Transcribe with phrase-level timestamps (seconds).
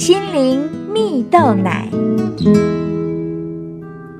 [0.00, 1.86] 心灵蜜豆奶。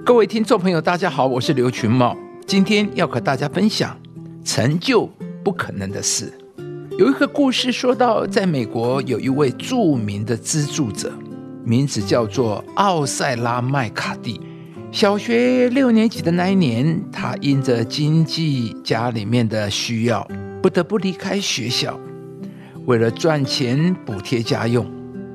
[0.05, 2.15] 各位听众朋友，大家好，我是刘群茂，
[2.47, 3.99] 今天要和大家分享
[4.45, 5.09] 成就
[5.43, 6.31] 不可能的事。
[6.99, 11.11] 有一个故事说到，在美国有一位著名的资助者，
[11.65, 14.39] 名字叫做奥塞拉麦卡蒂。
[14.93, 20.29] 小学六年级的那一年，他因着经济家里面的需要，
[20.61, 21.99] 不得不离开学校。
[22.85, 24.87] 为了赚钱补贴家用，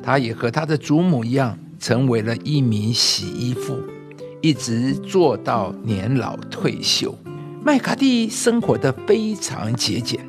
[0.05, 3.79] 他也和他的祖母一样，成为了一名洗衣妇，
[4.39, 7.13] 一直做到年老退休。
[7.63, 10.19] 麦卡蒂生活的非常节俭，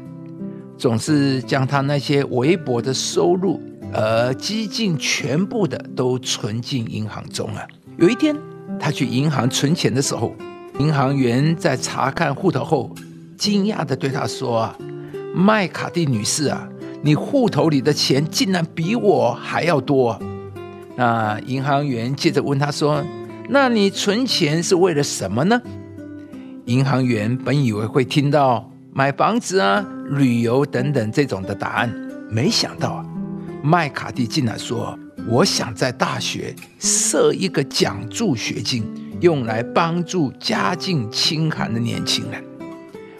[0.78, 3.60] 总是将他那些微薄的收入，
[3.92, 7.68] 而几近全部的都存进银行中了。
[7.98, 8.34] 有一天。
[8.78, 10.34] 他去银行存钱的时候，
[10.80, 12.94] 银行员在查看户头后，
[13.38, 14.76] 惊讶地对他说：“啊，
[15.34, 16.68] 麦卡蒂女士啊，
[17.06, 20.20] 你户头里的钱竟然比我还要多。”
[20.98, 23.00] 那银行员接着问他说
[23.48, 25.62] ：“那你存钱是为了什么呢？”
[26.66, 33.06] 银行员本以为会听到买房子啊、旅游等等这种的答案，没想到
[33.62, 34.98] 麦卡蒂竟然说。
[35.28, 38.84] 我想在大学设一个奖助学金，
[39.20, 42.40] 用来帮助家境清寒的年轻人。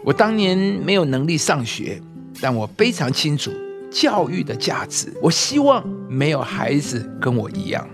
[0.05, 2.01] 我当年没有能力上学，
[2.41, 3.51] 但我非常清楚
[3.91, 5.13] 教育的价值。
[5.23, 7.89] 我希望没有孩子跟我一样。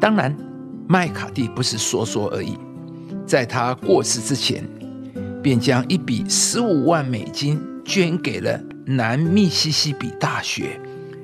[0.00, 0.36] 当然，
[0.86, 2.58] 麦卡蒂不是说说而已，
[3.26, 4.68] 在他过世之前，
[5.42, 10.80] 便将一笔十五万美金捐给了南密西西比大学。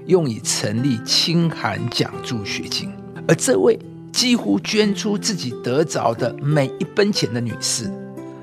[0.06, 2.90] 用以成立清寒奖助学金，
[3.28, 3.78] 而这位
[4.12, 7.88] 几乎捐出自己得着的每一分钱的女士，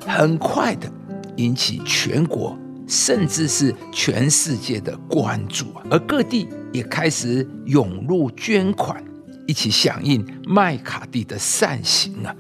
[0.06, 0.90] 很快的
[1.36, 9.04] 引起全国甚至是全世界的关注啊，而各地也开始涌入捐款，
[9.46, 12.36] 一起响应麦卡蒂的善行啊！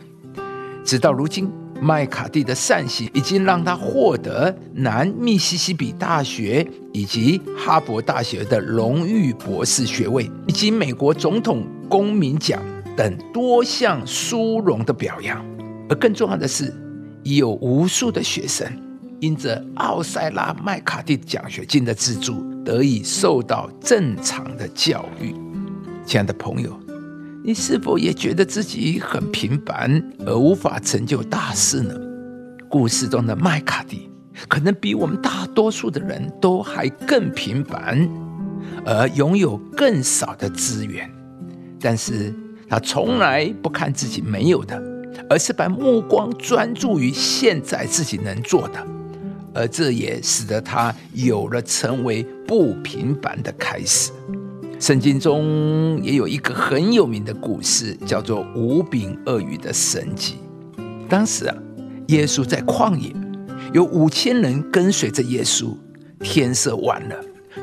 [0.83, 1.51] 直到如今。
[1.79, 12.59] 麦卡蒂的善行已经让他获得南密西西比大学以及哈佛大学的荣誉博士学位，以及美国总统公民奖
[12.95, 15.39] 等多项殊荣的表扬。
[15.87, 16.73] 而更重要的是，
[17.21, 18.67] 已有无数的学生
[19.19, 25.33] 因着奥塞拉麦卡蒂奖学金的资助，得以受到正常的教育。
[26.05, 26.77] 亲爱的朋友。
[27.43, 31.95] 你是否也觉得自己很平凡而无法成就大事呢？
[32.67, 34.09] 故事中的麦卡蒂
[34.49, 38.05] 可能比我们大多数的人都还更平凡，
[38.85, 41.09] 而拥有更少的资源，
[41.79, 42.33] 但是
[42.67, 44.77] 他从来不看自己没有的，
[45.29, 48.85] 而是把目光专注于现在自己能做的，
[49.57, 54.11] 而这也使得他有了成为不平凡的开始。
[54.79, 60.35] 圣经中也有一个很有名的故事，叫做五饼二鱼的神迹。
[61.09, 61.57] 当时啊，
[62.09, 63.11] 耶稣在旷野，
[63.73, 65.75] 有五千人跟随着耶稣。
[66.19, 67.15] 天色晚了，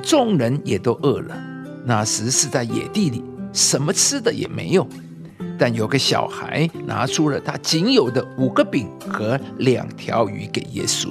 [0.02, 1.36] 众人也都饿了。
[1.84, 3.22] 那时是在野地里，
[3.52, 4.84] 什么吃的也没有。
[5.56, 11.08] 但有个小孩拿出了他仅有的五个饼和两条鱼给耶稣，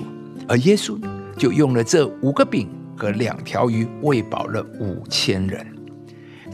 [0.48, 1.00] 而耶稣
[1.38, 5.66] 就用了这五个饼和两条鱼喂饱了五千人。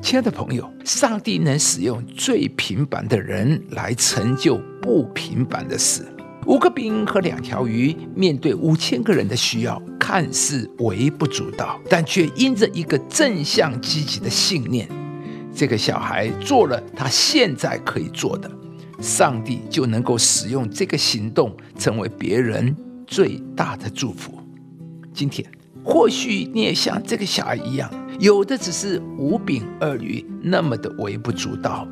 [0.01, 6.05] 亲爱的朋友，上帝能使用最平凡的人来成就不平凡的事。
[6.45, 14.87] 五个饼和两条鱼，面对五千个人的需要，看似微不足道，但却因着一个正向积极的信念，
[15.53, 18.49] 这个小孩做了他现在可以做的，
[19.01, 22.73] 上帝就能够使用这个行动，成为别人
[23.09, 24.39] 最大的祝福。
[25.11, 25.49] 今天，
[25.83, 27.91] 或许你也像这个小孩一样。
[28.19, 31.87] 有的只是五饼二鱼那么的微不足道，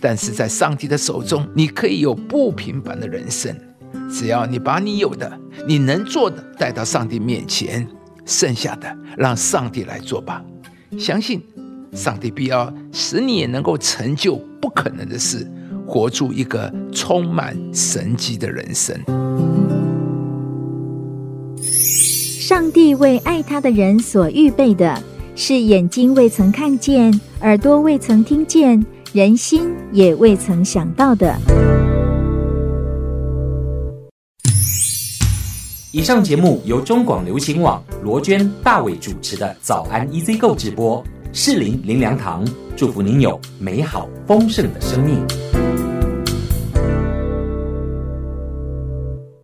[0.00, 3.56] 但是在上帝的手中，你可以有不平凡的人生。
[4.10, 7.88] 只要你把你有的、你能做的带到上帝面前，
[8.26, 10.44] 剩下的让上帝来做吧。
[10.98, 11.42] 相信
[11.92, 15.50] 上帝必要使你也能够成就不可能的事，
[15.86, 19.00] 活出一个充满神迹的人生。
[22.48, 25.02] 上帝为爱他的人所预备的。
[25.34, 28.80] 是眼睛未曾看见，耳朵未曾听见，
[29.12, 31.36] 人心也未曾想到的。
[35.90, 41.02] 以上节目由中广流行网罗娟、大伟主持的《早安 EZ 购》直播，
[41.32, 42.46] 适林林良堂
[42.76, 45.65] 祝福您有美好丰盛的生命。